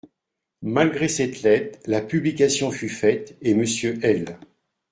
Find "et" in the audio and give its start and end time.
3.43-3.53